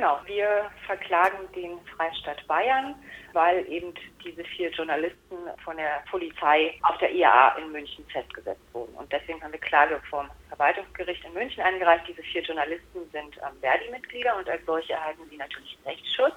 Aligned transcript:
Genau, 0.00 0.18
wir 0.24 0.70
verklagen 0.86 1.36
den 1.54 1.78
Freistaat 1.94 2.46
Bayern, 2.46 2.94
weil 3.34 3.70
eben 3.70 3.92
diese 4.24 4.42
vier 4.44 4.70
Journalisten 4.70 5.36
von 5.62 5.76
der 5.76 6.02
Polizei 6.10 6.72
auf 6.84 6.96
der 6.96 7.12
IAA 7.12 7.58
in 7.58 7.70
München 7.70 8.06
festgesetzt 8.10 8.62
wurden. 8.72 8.94
Und 8.94 9.12
deswegen 9.12 9.42
haben 9.42 9.52
wir 9.52 9.60
Klage 9.60 10.00
vom 10.08 10.26
Verwaltungsgericht 10.48 11.22
in 11.26 11.34
München 11.34 11.62
eingereicht. 11.62 12.08
Diese 12.08 12.22
vier 12.22 12.40
Journalisten 12.40 13.00
sind 13.12 13.36
ähm, 13.36 13.60
Verdi-Mitglieder 13.60 14.38
und 14.38 14.48
als 14.48 14.64
solche 14.64 14.94
erhalten 14.94 15.20
sie 15.28 15.36
natürlich 15.36 15.76
Rechtsschutz. 15.84 16.32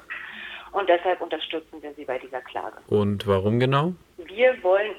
Und 0.73 0.89
deshalb 0.89 1.21
unterstützen 1.21 1.81
wir 1.81 1.93
sie 1.93 2.03
bei 2.03 2.19
dieser 2.19 2.41
Klage. 2.41 2.79
Und 2.87 3.25
warum 3.25 3.61
genau? 3.61 3.93
Wir 4.17 4.61
wollen 4.61 4.93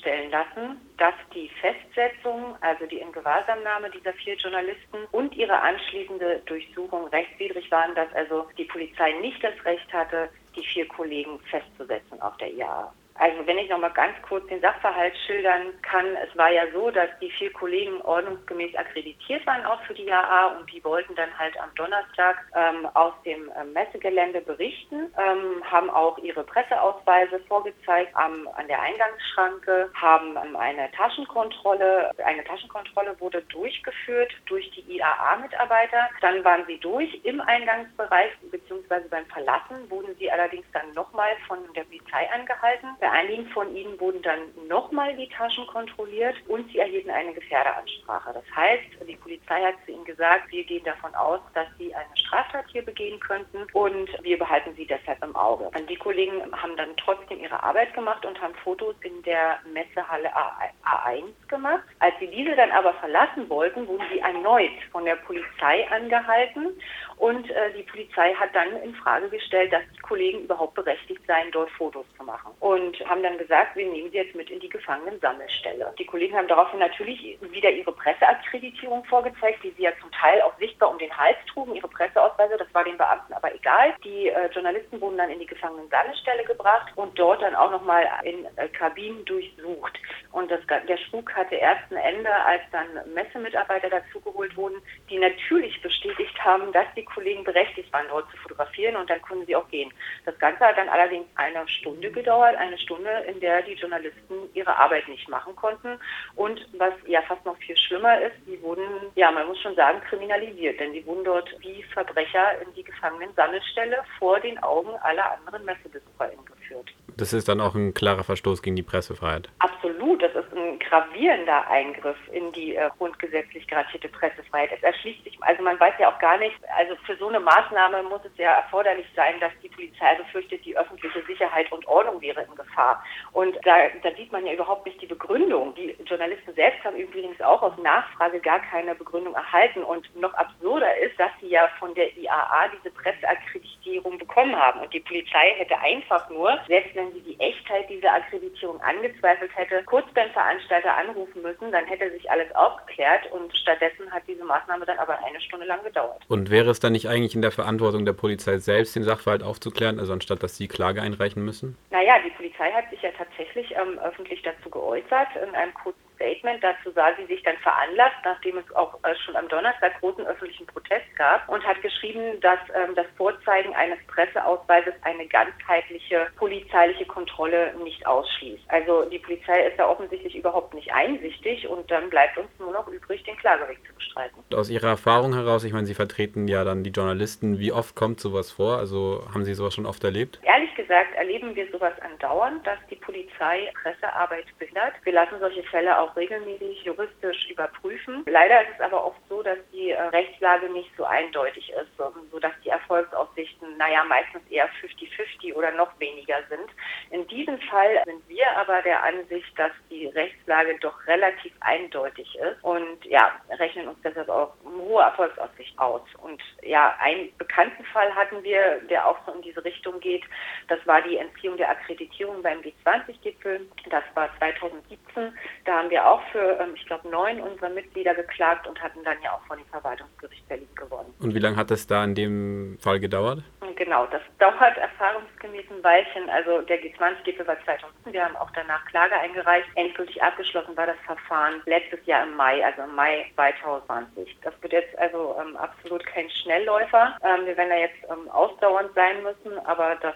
feststellen 0.00 0.30
lassen, 0.30 0.80
dass 0.96 1.14
die 1.34 1.50
Festsetzung, 1.60 2.56
also 2.60 2.86
die 2.86 2.98
Ingewahrsamnahme 2.98 3.90
dieser 3.90 4.12
vier 4.14 4.34
Journalisten 4.36 4.98
und 5.12 5.34
ihre 5.34 5.58
anschließende 5.60 6.42
Durchsuchung 6.46 7.06
rechtswidrig 7.08 7.70
waren, 7.70 7.94
dass 7.94 8.12
also 8.14 8.46
die 8.58 8.64
Polizei 8.64 9.12
nicht 9.20 9.42
das 9.42 9.54
Recht 9.64 9.92
hatte, 9.92 10.28
die 10.56 10.64
vier 10.64 10.86
Kollegen 10.88 11.38
festzusetzen 11.50 12.20
auf 12.20 12.36
der 12.38 12.52
IAA. 12.52 12.92
Also 13.20 13.46
wenn 13.46 13.58
ich 13.58 13.68
noch 13.68 13.78
mal 13.78 13.90
ganz 13.90 14.14
kurz 14.26 14.46
den 14.46 14.62
Sachverhalt 14.62 15.14
schildern 15.26 15.74
kann, 15.82 16.06
es 16.26 16.34
war 16.38 16.50
ja 16.50 16.62
so, 16.72 16.90
dass 16.90 17.10
die 17.20 17.30
vier 17.32 17.52
Kollegen 17.52 18.00
ordnungsgemäß 18.00 18.74
akkreditiert 18.74 19.46
waren 19.46 19.62
auch 19.66 19.82
für 19.82 19.92
die 19.92 20.06
JA 20.06 20.56
und 20.58 20.72
die 20.72 20.82
wollten 20.82 21.14
dann 21.16 21.38
halt 21.38 21.54
am 21.60 21.68
Donnerstag 21.74 22.38
ähm, 22.56 22.86
aus 22.94 23.12
dem 23.26 23.50
äh, 23.50 23.64
Messegelände 23.64 24.40
berichten, 24.40 25.12
ähm, 25.18 25.62
haben 25.70 25.90
auch 25.90 26.16
ihre 26.18 26.44
Presseausweise 26.44 27.40
vorgezeigt 27.40 28.16
am, 28.16 28.48
an 28.56 28.66
der 28.68 28.80
Eingangsschranke, 28.80 29.90
haben 30.00 30.38
ähm, 30.42 30.56
eine 30.56 30.90
Taschenkontrolle, 30.92 32.12
eine 32.24 32.42
Taschenkontrolle 32.44 33.20
wurde 33.20 33.42
durchgeführt 33.42 34.32
durch 34.46 34.70
die 34.70 34.96
IAA-Mitarbeiter. 34.96 36.08
Dann 36.22 36.42
waren 36.42 36.64
sie 36.66 36.78
durch 36.78 37.20
im 37.24 37.42
Eingangsbereich 37.42 38.30
beziehungsweise 38.50 39.06
beim 39.10 39.26
Verlassen 39.26 39.90
wurden 39.90 40.16
sie 40.18 40.32
allerdings 40.32 40.64
dann 40.72 40.94
nochmal 40.94 41.36
von 41.46 41.58
der 41.74 41.84
Polizei 41.84 42.28
angehalten. 42.32 42.88
Bei 43.10 43.16
einigen 43.16 43.46
von 43.48 43.74
ihnen 43.74 43.98
wurden 43.98 44.22
dann 44.22 44.38
nochmal 44.68 45.16
die 45.16 45.28
Taschen 45.28 45.66
kontrolliert 45.66 46.36
und 46.46 46.70
sie 46.70 46.78
erhielten 46.78 47.10
eine 47.10 47.32
Gefährderansprache. 47.32 48.32
Das 48.32 48.44
heißt, 48.54 48.84
die 49.08 49.16
Polizei 49.16 49.62
hat 49.62 49.74
zu 49.84 49.90
ihnen 49.90 50.04
gesagt, 50.04 50.52
wir 50.52 50.62
gehen 50.62 50.84
davon 50.84 51.12
aus, 51.16 51.40
dass 51.54 51.66
sie 51.76 51.92
eine 51.92 52.16
Straftat 52.16 52.66
hier 52.70 52.82
begehen 52.82 53.18
könnten 53.18 53.66
und 53.72 54.08
wir 54.22 54.38
behalten 54.38 54.74
sie 54.76 54.86
deshalb 54.86 55.20
im 55.24 55.34
Auge. 55.34 55.68
Die 55.88 55.96
Kollegen 55.96 56.40
haben 56.52 56.76
dann 56.76 56.96
trotzdem 56.98 57.40
ihre 57.40 57.60
Arbeit 57.60 57.92
gemacht 57.94 58.24
und 58.24 58.40
haben 58.40 58.54
Fotos 58.62 58.94
in 59.00 59.20
der 59.24 59.58
Messehalle 59.72 60.30
A1 60.32 61.32
gemacht. 61.48 61.82
Als 61.98 62.14
sie 62.20 62.28
diese 62.28 62.54
dann 62.54 62.70
aber 62.70 62.94
verlassen 62.94 63.48
wollten, 63.48 63.88
wurden 63.88 64.06
sie 64.12 64.20
erneut 64.20 64.70
von 64.92 65.04
der 65.04 65.16
Polizei 65.16 65.84
angehalten 65.90 66.68
und 67.16 67.50
äh, 67.50 67.72
die 67.76 67.82
Polizei 67.82 68.32
hat 68.34 68.54
dann 68.54 68.80
in 68.82 68.94
Frage 68.94 69.28
gestellt, 69.28 69.72
dass 69.72 69.82
die 69.94 70.00
Kollegen 70.00 70.44
überhaupt 70.44 70.74
berechtigt 70.74 71.20
seien, 71.26 71.50
dort 71.52 71.70
Fotos 71.72 72.06
zu 72.16 72.24
machen. 72.24 72.52
Und 72.60 72.99
haben 73.08 73.22
dann 73.22 73.38
gesagt, 73.38 73.76
wir 73.76 73.86
nehmen 73.86 74.10
sie 74.10 74.18
jetzt 74.18 74.34
mit 74.34 74.50
in 74.50 74.60
die 74.60 74.68
Gefangenensammelstelle. 74.68 75.94
Die 75.98 76.06
Kollegen 76.06 76.36
haben 76.36 76.48
daraufhin 76.48 76.78
natürlich 76.78 77.38
wieder 77.40 77.70
ihre 77.70 77.92
Presseakkreditierung 77.92 79.04
vorgezeigt, 79.04 79.62
die 79.62 79.70
sie 79.76 79.82
ja 79.82 79.92
zum 80.00 80.10
Teil 80.12 80.40
auch 80.42 80.56
sichtbar 80.58 80.90
um 80.90 80.98
den 80.98 81.16
Hals 81.16 81.36
trugen, 81.52 81.74
ihre 81.74 81.88
Presseausweise, 81.88 82.56
das 82.56 82.72
war 82.74 82.84
den 82.84 82.96
Beamten 82.96 83.32
aber 83.32 83.54
egal. 83.54 83.94
Die 84.04 84.28
äh, 84.28 84.48
Journalisten 84.52 85.00
wurden 85.00 85.18
dann 85.18 85.30
in 85.30 85.38
die 85.38 85.46
Gefangenensammelstelle 85.46 86.44
gebracht 86.44 86.92
und 86.96 87.18
dort 87.18 87.42
dann 87.42 87.54
auch 87.54 87.70
nochmal 87.70 88.06
in 88.24 88.46
äh, 88.56 88.68
Kabinen 88.68 89.24
durchsucht. 89.24 89.98
Und 90.32 90.50
das, 90.50 90.60
der 90.66 90.96
Spuk 90.96 91.34
hatte 91.34 91.56
erst 91.56 91.90
ein 91.90 91.96
Ende, 91.96 92.32
als 92.32 92.62
dann 92.70 92.86
Messemitarbeiter 93.14 93.90
dazugeholt 93.90 94.56
wurden, 94.56 94.80
die 95.08 95.18
natürlich 95.18 95.80
bestätigt 95.82 96.38
haben, 96.44 96.72
dass 96.72 96.86
die 96.96 97.04
Kollegen 97.04 97.44
berechtigt 97.44 97.92
waren, 97.92 98.06
dort 98.08 98.30
zu 98.30 98.36
fotografieren 98.38 98.96
und 98.96 99.10
dann 99.10 99.20
konnten 99.22 99.46
sie 99.46 99.56
auch 99.56 99.68
gehen. 99.68 99.92
Das 100.24 100.38
Ganze 100.38 100.60
hat 100.60 100.78
dann 100.78 100.88
allerdings 100.88 101.26
eine 101.34 101.66
Stunde 101.68 102.10
gedauert, 102.10 102.56
eine 102.56 102.78
Stunde, 102.80 103.10
in 103.28 103.40
der 103.40 103.62
die 103.62 103.74
Journalisten 103.74 104.34
ihre 104.54 104.76
Arbeit 104.76 105.08
nicht 105.08 105.28
machen 105.28 105.54
konnten. 105.56 105.98
Und 106.36 106.66
was 106.78 106.92
ja 107.06 107.22
fast 107.22 107.44
noch 107.44 107.56
viel 107.58 107.76
schlimmer 107.76 108.20
ist, 108.20 108.36
die 108.46 108.60
wurden, 108.62 108.84
ja, 109.14 109.30
man 109.30 109.46
muss 109.46 109.60
schon 109.60 109.76
sagen, 109.76 110.00
kriminalisiert, 110.08 110.80
denn 110.80 110.92
die 110.92 111.04
wurden 111.06 111.24
dort 111.24 111.48
wie 111.60 111.82
Verbrecher 111.94 112.60
in 112.62 112.72
die 112.74 112.84
Gefangenen-Sammelstelle 112.84 113.98
vor 114.18 114.40
den 114.40 114.58
Augen 114.62 114.90
aller 115.02 115.36
anderen 115.38 115.64
Messebesucher 115.64 116.30
geführt. 116.44 116.90
Das 117.16 117.32
ist 117.32 117.48
dann 117.48 117.60
auch 117.60 117.74
ein 117.74 117.94
klarer 117.94 118.24
Verstoß 118.24 118.62
gegen 118.62 118.76
die 118.76 118.82
Pressefreiheit. 118.82 119.48
Absolut, 119.58 120.22
das 120.22 120.34
ist 120.34 120.49
gravierender 120.90 121.68
Eingriff 121.70 122.16
in 122.32 122.50
die 122.52 122.74
äh, 122.74 122.90
grundgesetzlich 122.98 123.66
garantierte 123.68 124.08
Pressefreiheit. 124.08 124.70
Es 124.76 124.82
erschließt 124.82 125.22
sich, 125.22 125.38
also 125.40 125.62
man 125.62 125.78
weiß 125.78 125.94
ja 125.98 126.12
auch 126.12 126.18
gar 126.18 126.36
nicht, 126.38 126.56
also 126.76 126.96
für 127.06 127.16
so 127.16 127.28
eine 127.28 127.38
Maßnahme 127.38 128.02
muss 128.02 128.24
es 128.24 128.36
ja 128.36 128.54
erforderlich 128.54 129.06
sein, 129.14 129.38
dass 129.38 129.52
die 129.62 129.68
Polizei 129.68 130.16
befürchtet, 130.16 130.64
die 130.64 130.76
öffentliche 130.76 131.22
Sicherheit 131.26 131.70
und 131.70 131.86
Ordnung 131.86 132.20
wäre 132.20 132.42
in 132.42 132.54
Gefahr. 132.56 133.04
Und 133.32 133.56
da, 133.64 133.88
da 134.02 134.10
sieht 134.16 134.32
man 134.32 134.44
ja 134.44 134.52
überhaupt 134.52 134.84
nicht 134.84 135.00
die 135.00 135.06
Begründung. 135.06 135.74
Die 135.76 135.96
Journalisten 136.04 136.52
selbst 136.54 136.82
haben 136.84 136.96
übrigens 136.96 137.40
auch 137.40 137.62
auf 137.62 137.76
Nachfrage 137.78 138.40
gar 138.40 138.60
keine 138.60 138.94
Begründung 138.96 139.34
erhalten. 139.34 139.84
Und 139.84 140.14
noch 140.16 140.34
absurder 140.34 140.96
ist, 140.98 141.18
dass 141.20 141.30
sie 141.40 141.50
ja 141.50 141.68
von 141.78 141.94
der 141.94 142.16
IAA 142.16 142.68
diese 142.76 142.90
Presseakkreditierung 142.90 143.79
bekommen 143.98 144.54
haben. 144.56 144.80
Und 144.80 144.92
die 144.92 145.00
Polizei 145.00 145.54
hätte 145.56 145.78
einfach 145.78 146.28
nur, 146.30 146.58
selbst 146.68 146.94
wenn 146.94 147.12
sie 147.12 147.20
die 147.20 147.38
Echtheit 147.40 147.88
dieser 147.88 148.12
Akkreditierung 148.12 148.80
angezweifelt 148.80 149.50
hätte, 149.54 149.82
kurz 149.84 150.06
beim 150.14 150.30
Veranstalter 150.30 150.96
anrufen 150.96 151.42
müssen, 151.42 151.72
dann 151.72 151.86
hätte 151.86 152.10
sich 152.12 152.30
alles 152.30 152.54
aufgeklärt 152.54 153.30
und 153.32 153.54
stattdessen 153.56 154.10
hat 154.10 154.22
diese 154.28 154.44
Maßnahme 154.44 154.86
dann 154.86 154.98
aber 154.98 155.18
eine 155.24 155.40
Stunde 155.40 155.66
lang 155.66 155.82
gedauert. 155.82 156.22
Und 156.28 156.50
wäre 156.50 156.70
es 156.70 156.80
dann 156.80 156.92
nicht 156.92 157.08
eigentlich 157.08 157.34
in 157.34 157.42
der 157.42 157.50
Verantwortung 157.50 158.04
der 158.04 158.12
Polizei 158.12 158.58
selbst, 158.58 158.94
den 158.94 159.02
Sachverhalt 159.02 159.42
aufzuklären, 159.42 159.98
also 159.98 160.12
anstatt 160.12 160.42
dass 160.42 160.56
sie 160.56 160.68
Klage 160.68 161.02
einreichen 161.02 161.44
müssen? 161.44 161.76
Naja, 161.90 162.14
die 162.24 162.30
Polizei 162.30 162.70
hat 162.70 162.88
sich 162.90 163.02
ja 163.02 163.10
tatsächlich 163.16 163.72
ähm, 163.72 163.98
öffentlich 163.98 164.42
dazu 164.42 164.70
geäußert 164.70 165.28
in 165.42 165.54
einem 165.54 165.74
kurzen 165.74 166.09
Statement. 166.20 166.62
Dazu 166.62 166.92
sah 166.94 167.16
sie 167.16 167.26
sich 167.26 167.42
dann 167.42 167.56
veranlasst, 167.58 168.20
nachdem 168.24 168.58
es 168.58 168.76
auch 168.76 168.94
äh, 169.02 169.14
schon 169.24 169.36
am 169.36 169.48
Donnerstag 169.48 169.98
großen 170.00 170.26
öffentlichen 170.26 170.66
Protest 170.66 171.06
gab 171.16 171.48
und 171.48 171.64
hat 171.66 171.80
geschrieben, 171.80 172.38
dass 172.40 172.58
ähm, 172.74 172.94
das 172.94 173.06
Vorzeigen 173.16 173.74
eines 173.74 173.98
Presseausweises 174.06 174.92
eine 175.02 175.26
ganzheitliche 175.26 176.28
polizeiliche 176.36 177.06
Kontrolle 177.06 177.74
nicht 177.82 178.06
ausschließt. 178.06 178.62
Also 178.68 179.04
die 179.06 179.18
Polizei 179.18 179.66
ist 179.66 179.78
da 179.78 179.88
offensichtlich 179.88 180.36
überhaupt 180.36 180.74
nicht 180.74 180.92
einsichtig 180.92 181.66
und 181.66 181.90
dann 181.90 182.10
bleibt 182.10 182.36
uns 182.36 182.48
nur 182.58 182.72
noch 182.72 182.86
übrig, 182.88 183.22
den 183.24 183.36
Klageweg 183.38 183.78
zu 183.86 183.94
bestreiten. 183.94 184.44
Aus 184.54 184.68
Ihrer 184.68 184.88
Erfahrung 184.88 185.34
heraus, 185.34 185.64
ich 185.64 185.72
meine, 185.72 185.86
Sie 185.86 185.94
vertreten 185.94 186.48
ja 186.48 186.64
dann 186.64 186.84
die 186.84 186.90
Journalisten, 186.90 187.58
wie 187.58 187.72
oft 187.72 187.96
kommt 187.96 188.20
sowas 188.20 188.50
vor? 188.50 188.76
Also 188.76 189.24
haben 189.32 189.44
Sie 189.44 189.54
sowas 189.54 189.74
schon 189.74 189.86
oft 189.86 190.04
erlebt? 190.04 190.40
Ehrlich 190.42 190.69
gesagt 190.80 191.14
erleben 191.14 191.54
wir 191.54 191.70
sowas 191.70 191.92
andauernd, 192.00 192.66
dass 192.66 192.78
die 192.88 192.96
Polizei 192.96 193.70
Pressearbeit 193.82 194.46
behindert. 194.58 194.94
Wir 195.04 195.12
lassen 195.12 195.38
solche 195.38 195.62
Fälle 195.64 195.98
auch 195.98 196.16
regelmäßig 196.16 196.84
juristisch 196.84 197.50
überprüfen. 197.50 198.24
Leider 198.26 198.62
ist 198.62 198.74
es 198.76 198.80
aber 198.80 199.04
oft 199.04 199.20
so, 199.28 199.42
dass 199.42 199.58
die 199.72 199.90
äh, 199.90 200.00
Rechtslage 200.00 200.70
nicht 200.70 200.90
so 200.96 201.04
eindeutig 201.04 201.70
ist, 201.70 201.90
sodass 202.30 202.52
die 202.64 202.70
Erfolgsaussichten, 202.70 203.76
naja, 203.76 204.04
meistens 204.04 204.42
eher 204.50 204.68
50-50 204.82 205.54
oder 205.54 205.70
noch 205.72 205.98
weniger 206.00 206.38
sind. 206.48 206.70
In 207.10 207.26
diesem 207.28 207.60
Fall 207.62 208.02
sind 208.06 208.26
wir 208.28 208.50
aber 208.56 208.80
der 208.82 209.02
Ansicht, 209.02 209.58
dass 209.58 209.72
die 209.90 210.06
Rechtslage 210.06 210.78
doch 210.80 211.06
relativ 211.06 211.52
eindeutig 211.60 212.34
ist 212.36 212.62
und 212.62 213.04
ja, 213.04 213.32
rechnen 213.50 213.88
uns 213.88 213.98
deshalb 214.02 214.28
auch 214.28 214.54
hohe 214.64 215.02
Erfolgsaussicht 215.02 215.78
aus. 215.78 216.02
Und 216.22 216.42
ja, 216.62 216.96
einen 217.00 217.36
bekannten 217.36 217.84
Fall 217.86 218.14
hatten 218.14 218.42
wir, 218.42 218.80
der 218.88 219.06
auch 219.06 219.18
so 219.26 219.32
in 219.32 219.42
diese 219.42 219.64
Richtung 219.64 220.00
geht. 220.00 220.24
Das 220.70 220.78
war 220.86 221.02
die 221.02 221.16
Entziehung 221.16 221.56
der 221.56 221.68
Akkreditierung 221.68 222.42
beim 222.42 222.60
G20-Gipfel. 222.60 223.68
Das 223.90 224.04
war 224.14 224.30
2017. 224.38 225.32
Da 225.64 225.72
haben 225.72 225.90
wir 225.90 226.06
auch 226.06 226.22
für, 226.30 226.60
ähm, 226.60 226.74
ich 226.76 226.86
glaube, 226.86 227.08
neun 227.08 227.40
unserer 227.40 227.70
Mitglieder 227.70 228.14
geklagt 228.14 228.68
und 228.68 228.80
hatten 228.80 229.02
dann 229.02 229.20
ja 229.20 229.32
auch 229.32 229.44
vor 229.48 229.56
dem 229.56 229.66
Verwaltungsgericht 229.66 230.46
Berlin 230.46 230.68
gewonnen. 230.76 231.12
Und 231.18 231.34
wie 231.34 231.40
lange 231.40 231.56
hat 231.56 231.72
das 231.72 231.88
da 231.88 232.04
in 232.04 232.14
dem 232.14 232.78
Fall 232.80 233.00
gedauert? 233.00 233.42
Genau, 233.74 234.06
das 234.06 234.22
dauert 234.38 234.76
erfahrungsgemäß 234.78 235.64
ein 235.70 235.82
Weilchen. 235.82 236.30
Also 236.30 236.60
der 236.62 236.80
G20-Gipfel 236.80 237.46
war 237.48 237.56
2000. 237.64 237.92
Wir 238.04 238.24
haben 238.24 238.36
auch 238.36 238.50
danach 238.52 238.84
Klage 238.86 239.14
eingereicht. 239.16 239.66
Endgültig 239.74 240.22
abgeschlossen 240.22 240.76
war 240.76 240.86
das 240.86 240.98
Verfahren 241.04 241.62
letztes 241.66 241.98
Jahr 242.06 242.22
im 242.22 242.36
Mai, 242.36 242.64
also 242.64 242.82
im 242.82 242.94
Mai 242.94 243.26
2020. 243.34 244.36
Das 244.42 244.54
wird 244.60 244.72
jetzt 244.72 244.96
also 244.98 245.34
ähm, 245.40 245.56
absolut 245.56 246.06
kein 246.06 246.30
Schnellläufer. 246.30 247.16
Ähm, 247.24 247.46
wir 247.46 247.56
werden 247.56 247.70
da 247.70 247.76
jetzt 247.76 248.04
ähm, 248.08 248.30
ausdauernd 248.30 248.90
sein 248.94 249.22
müssen, 249.24 249.58
aber 249.66 249.96
das. 249.96 250.14